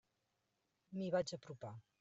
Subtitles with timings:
[0.97, 1.77] M'hi vaig apropar.